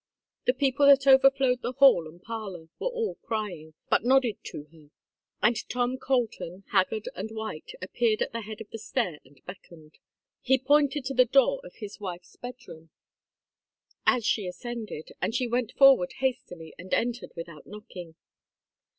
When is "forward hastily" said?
15.73-16.73